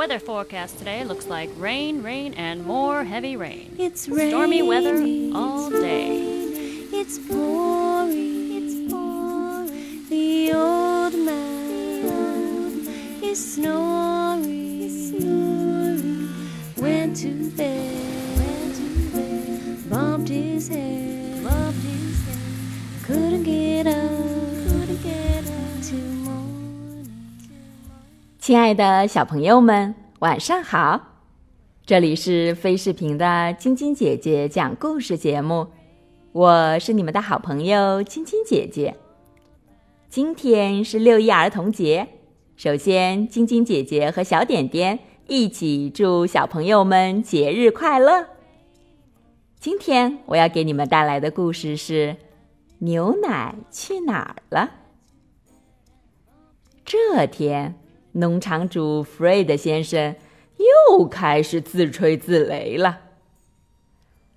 [0.00, 3.76] weather forecast today looks like rain, rain, and more heavy rain.
[3.78, 5.36] It's Stormy weather raining.
[5.36, 6.16] all day.
[6.90, 8.50] It's pouring.
[8.50, 10.06] It's pouring.
[10.08, 12.88] The old man
[13.22, 14.80] is snoring.
[14.80, 16.30] Is snoring.
[16.78, 18.38] Went to bed.
[18.38, 19.90] Went to bed.
[19.90, 21.44] Bumped his head.
[21.44, 23.04] Bumped his head.
[23.04, 23.99] Couldn't get up.
[28.50, 31.00] 亲爱的小朋友们，晚上好！
[31.86, 35.68] 这里是飞视频的晶晶姐姐讲故事节目，
[36.32, 38.96] 我是你们的好朋友晶晶姐姐。
[40.08, 42.08] 今天是六一儿童节，
[42.56, 44.98] 首先，晶晶姐姐和小点点
[45.28, 48.26] 一起祝小朋友们节日快乐。
[49.60, 52.16] 今天我要给你们带来的故事是
[52.78, 54.70] 《牛奶去哪儿了》。
[56.84, 57.76] 这天，
[58.12, 60.16] 农场主弗瑞德先生
[60.88, 62.98] 又开始自吹自擂了。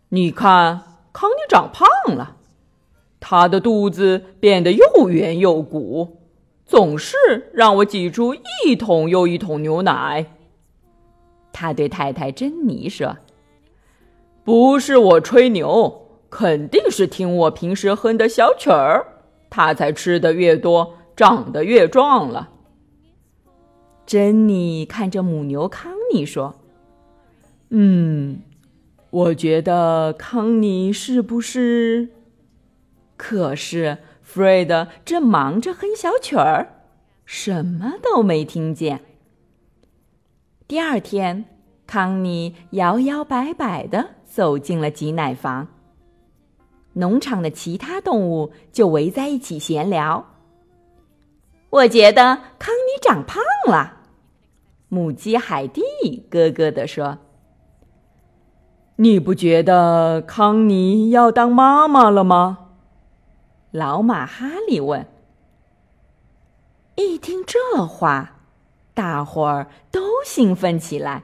[0.09, 2.37] 你看，康妮长胖了，
[3.19, 6.17] 她的肚子变得又圆又鼓，
[6.65, 7.17] 总是
[7.53, 10.25] 让我挤出一桶又一桶牛奶。
[11.51, 13.15] 他对太太珍妮说
[14.43, 19.05] 不是我吹牛，肯定是听我平时哼的小曲儿，
[19.49, 22.49] 她才吃的越多，长得越壮了。
[24.05, 26.55] ：“珍妮看着母牛康妮说，
[27.69, 28.41] 嗯，
[29.09, 32.09] 我觉得康妮是不是？
[33.15, 36.83] 可是弗瑞德正忙着哼小曲儿，
[37.25, 39.01] 什么都没听见。
[40.67, 41.45] 第二天，
[41.87, 45.67] 康妮摇摇摆摆地走进了挤奶房。
[46.93, 50.31] 农场的其他动物就围在一起闲聊。
[51.69, 53.92] 我觉得康妮长胖了，
[54.93, 55.81] 母鸡海蒂
[56.29, 57.17] 咯咯地说。
[58.97, 62.69] 你不觉得康妮要当妈妈了吗？
[63.71, 65.07] 老马哈利问。
[66.93, 68.41] 一听这话，
[68.93, 71.23] 大伙儿都兴奋起来。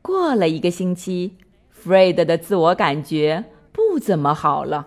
[0.00, 1.36] 过了一个星期，
[1.70, 4.86] 弗瑞德的自我感觉不怎么好了。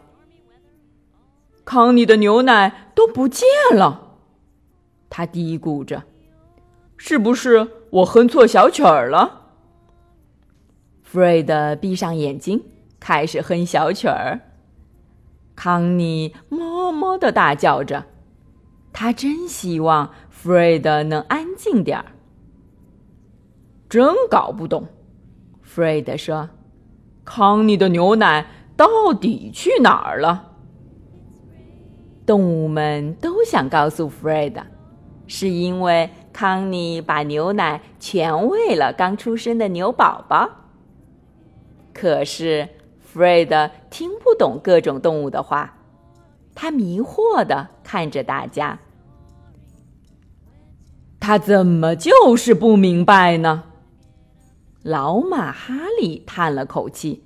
[1.66, 4.16] 康妮的牛奶都不见了，
[5.10, 6.04] 他嘀咕着
[7.02, 9.54] ：“是不是我哼错小曲儿了
[11.02, 12.62] 弗瑞德闭上眼睛，
[13.00, 14.42] 开始哼小曲儿。
[15.56, 18.04] 康妮么么的大叫着，
[18.92, 22.06] 他真希望弗瑞德能安静点儿。？”
[23.90, 24.86] 真搞不懂，
[25.62, 26.50] 弗瑞德说
[27.24, 28.46] 康妮的牛奶
[28.76, 30.52] 到底去哪儿了
[32.28, 34.62] ？：“动物们都想告诉弗瑞德，
[35.28, 40.50] 是因为康妮把牛奶全喂了刚出生的牛宝宝。
[41.94, 42.68] 可是
[43.00, 45.78] 弗瑞德听不懂各种动物的话，
[46.56, 48.80] 他迷惑的看着大家。
[51.20, 53.64] 他怎么就是不明白呢？
[54.82, 57.24] 老马哈利叹了口气，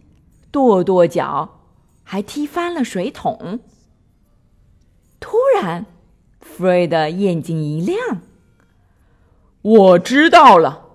[0.52, 1.60] 跺跺脚，
[2.04, 3.60] 还踢翻了水桶。
[5.20, 5.86] 突然，
[6.42, 8.00] 弗瑞德眼睛一亮。
[9.64, 10.86] 我知道了，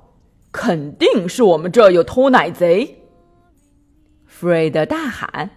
[0.53, 2.99] 肯定是我们这有偷奶贼！
[4.27, 5.49] 弗瑞德大喊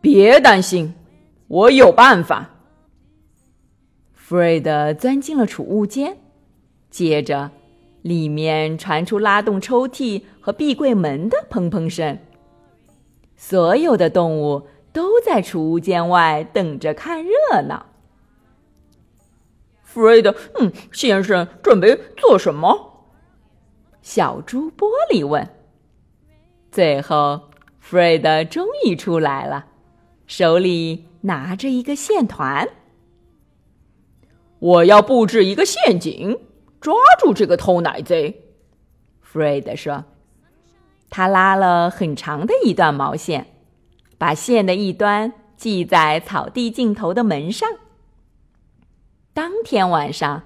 [0.00, 0.94] 别担心，
[1.46, 2.50] 我有办法。
[4.12, 6.18] 弗瑞德钻进了储物间，
[6.90, 7.52] 接着，
[8.02, 12.18] 里面传出拉动抽屉和壁柜门的砰砰声。
[13.36, 17.86] 所有的动物都在储物间外等着看热闹。
[19.88, 23.06] 弗瑞德，嗯，先生准备做什么？
[24.02, 25.48] 小猪玻璃问。
[26.70, 27.48] 最后，
[27.80, 29.64] 弗瑞德终于出来了，
[30.26, 32.68] 手里拿着一个线团。
[34.58, 36.38] 我要布置一个陷阱，
[36.82, 38.44] 抓住这个偷奶贼。
[39.22, 40.04] 弗瑞德说
[41.08, 43.46] ：“他拉了很长的一段毛线，
[44.18, 47.66] 把线的一端系在草地尽头的门上。
[49.38, 50.42] 当天晚上，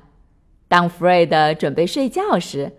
[0.68, 2.76] 当弗瑞德准备睡觉时，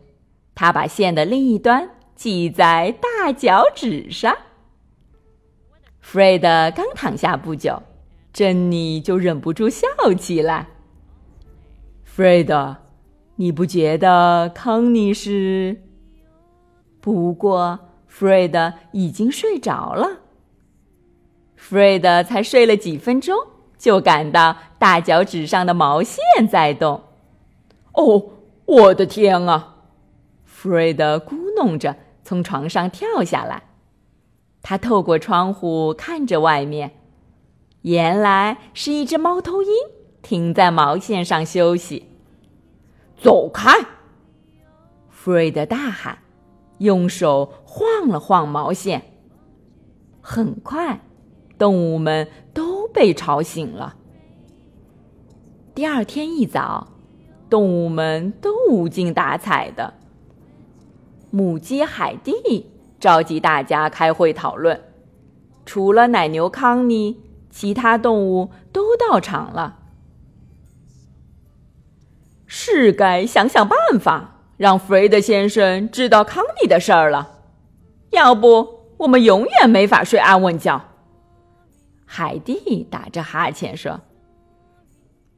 [0.53, 4.37] 他把线的另一端系在大脚趾上。
[5.99, 7.81] 弗瑞德刚躺下不久，
[8.31, 10.67] 珍妮就忍不住笑起来。
[12.03, 12.77] 弗瑞德，
[13.37, 15.81] 你不觉得康妮是？
[17.01, 20.19] 不过，弗瑞德已经睡着了。
[21.55, 23.35] 弗瑞德才睡了几分钟，
[23.83, 26.17] 就感到大脚趾上的毛线
[26.49, 27.01] 在动。
[27.91, 28.29] 哦，
[28.63, 29.75] 我的天啊！
[30.45, 33.63] 弗瑞德咕哝着从床上跳下来。
[34.61, 36.91] 他透过窗户看着外面，
[37.81, 39.69] 原来是一只猫头鹰
[40.21, 42.07] 停在毛线上休息。
[43.21, 43.69] 走开！
[45.09, 46.19] 弗瑞德大喊，
[46.77, 49.01] 用手晃了晃毛线。
[50.21, 51.01] 很快，
[51.57, 53.95] 动物们都被吵醒了。
[55.73, 56.87] 第二天一早，
[57.49, 59.95] 动物们都无精打采的。
[61.31, 64.79] 母鸡海蒂召集大家开会讨论，
[65.65, 67.17] 除了奶牛康妮，
[67.49, 69.79] 其他动物都到场了。
[72.45, 77.39] 是该想想办法，让弗瑞德先生知道康妮的事儿了。
[78.11, 80.79] 要不，我们永远没法睡安稳觉。
[82.15, 83.99] 海蒂打着哈欠说：“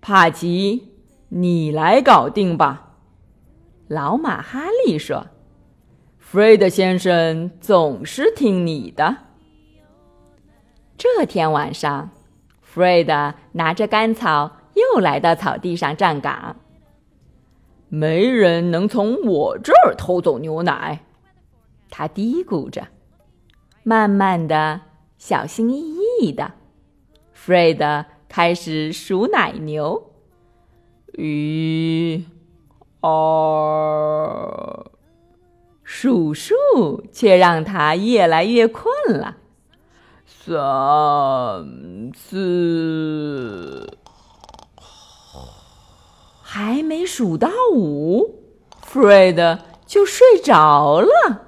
[0.02, 0.92] 帕奇，
[1.30, 2.98] 你来搞定吧。”
[3.88, 5.28] 老马哈利说
[6.20, 9.16] ：“弗瑞德先生总是听你的。”
[11.00, 12.10] 这天晚上，
[12.60, 16.58] 弗瑞德拿着干草又来到草地上站岗。
[17.88, 21.06] 没人能从我这儿偷走牛奶，
[21.90, 22.86] 他嘀咕着，
[23.84, 24.82] 慢慢的、
[25.18, 26.52] 小心翼翼的，
[27.46, 30.10] 弗瑞德开始数奶牛。
[31.16, 32.26] 一、
[33.02, 34.92] 二，
[35.84, 36.56] 数数
[37.12, 39.38] 却让他越来越困了。
[40.26, 40.56] 三、
[42.16, 43.96] 四。
[46.42, 48.40] 还没数到五，
[48.82, 51.44] 弗瑞德就睡着了。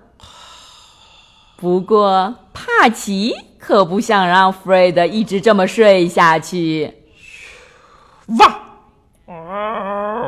[1.56, 3.34] 不过帕奇
[3.68, 7.04] 可不想让弗瑞德一直这么睡下去。
[8.28, 8.50] 汪，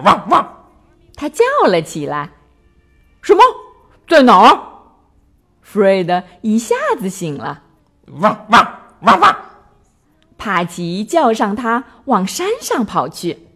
[0.03, 0.65] 汪汪！
[1.15, 2.31] 他叫了起来
[3.23, 3.41] ：“什么？
[4.09, 4.59] 在哪儿？”
[5.63, 7.63] 弗瑞德一下子醒了。
[8.07, 9.35] 汪汪汪汪！
[10.37, 13.47] 帕奇叫上他，往山上跑去。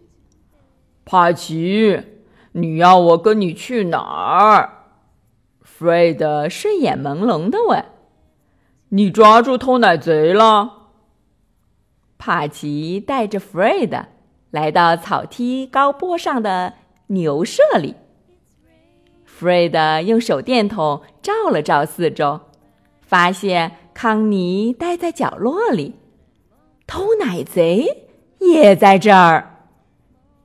[1.04, 2.00] 帕奇，
[2.52, 4.86] 你要我跟你去哪儿？
[5.60, 7.84] 弗瑞德睡眼朦胧的问
[8.94, 10.90] ：“你抓住偷奶贼了？”
[12.16, 14.06] 帕奇带着弗瑞德
[14.52, 16.74] 来到草梯高坡上的
[17.08, 17.96] 牛舍里。
[19.24, 22.40] 弗瑞德用手电筒照了照四周，
[23.02, 25.96] 发现康妮待在角落里，
[26.86, 28.06] 偷奶贼
[28.38, 29.66] 也在这儿。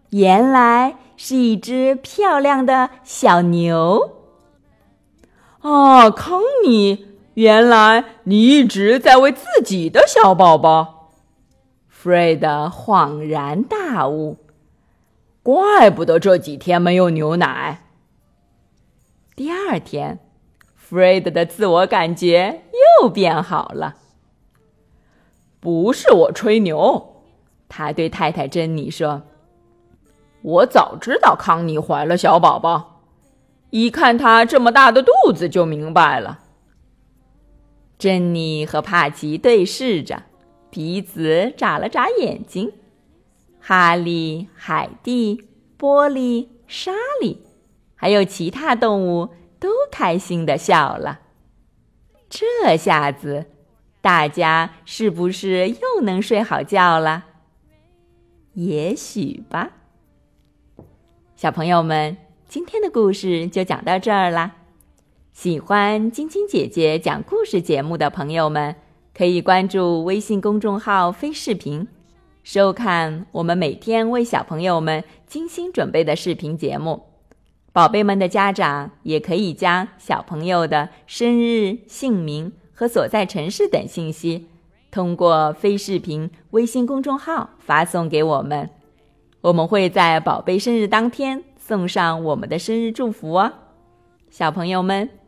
[0.09, 4.15] 原来是一只漂亮的小牛。
[5.61, 7.05] 哦，康妮，
[7.39, 11.13] 原来你一直在为自己的小宝宝。
[11.87, 14.39] 弗瑞德恍然大悟，
[15.41, 17.85] 怪不得这几天没有牛奶。
[19.37, 20.19] 第二天，
[20.75, 22.63] 弗瑞德的自我感觉
[23.01, 23.95] 又变好了。
[25.61, 27.23] 不是我吹牛，
[27.69, 29.21] 他对太太珍妮说。
[30.41, 33.03] 我早知道康妮怀了小宝宝，
[33.69, 36.39] 一看她这么大的肚子就明白了。
[37.99, 40.23] 珍妮和帕奇对视着，
[40.69, 42.71] 彼此眨了眨眼睛。
[43.59, 45.43] 哈利、海蒂、
[45.75, 47.43] 波利、莎莉，
[47.95, 51.19] 还有其他动物都开心的笑了。
[52.29, 53.47] 这下子，
[53.99, 57.25] 大家是不是又能睡好觉了？
[58.53, 59.71] 也许吧。
[61.35, 62.15] 小朋友们，
[62.47, 64.55] 今天的故事就讲到这儿啦。
[65.33, 68.75] 喜欢晶晶姐姐讲故事节目的朋友们，
[69.15, 71.87] 可以关注微信公众号“飞视频”，
[72.43, 77.03] 收看我们每天为小朋友们精心准备的视频节目。
[77.71, 84.47] 宝贝们的家长也可以将小朋友的生日、姓名和所在城市等信息，
[84.91, 88.69] 通过飞视频微信公众号发送给我们。
[89.41, 93.53] 我们会在宝贝生日当天送上我们的生日祝福哦，
[94.29, 95.09] 小朋友们，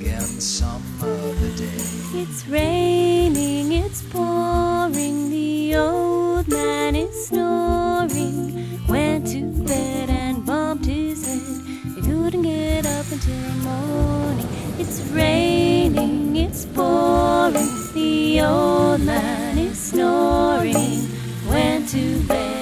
[0.00, 2.20] again some other day.
[2.20, 8.86] It's raining, it's pouring, the old man is snoring.
[8.86, 11.94] Went to bed and bumped his head.
[11.94, 14.48] He couldn't get up until morning.
[14.78, 21.08] It's raining, it's pouring, the old man is snoring.
[21.48, 22.57] Went to bed.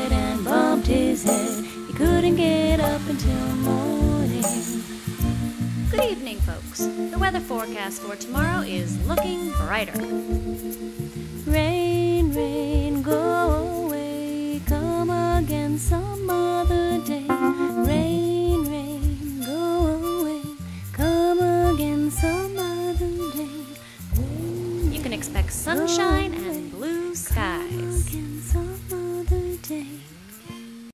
[6.47, 6.79] Folks.
[6.79, 9.93] The weather forecast for tomorrow is looking brighter.